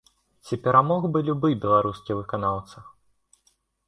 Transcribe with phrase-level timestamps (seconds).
[0.45, 2.77] Ці перамог бы любы беларускі выканаўца.